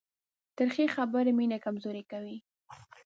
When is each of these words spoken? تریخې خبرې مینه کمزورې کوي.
تریخې 0.57 0.85
خبرې 0.95 1.31
مینه 1.37 1.57
کمزورې 1.65 2.03
کوي. 2.11 2.37